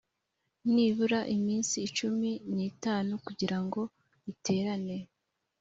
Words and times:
nibura 0.73 1.19
iminsi 1.35 1.77
cumi 1.97 2.31
n 2.55 2.57
itanu 2.71 3.11
kugira 3.25 3.57
ngo 3.63 3.81
iterane 4.31 4.97